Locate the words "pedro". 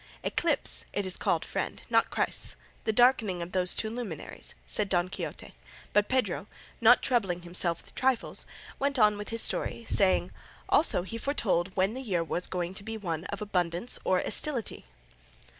6.09-6.47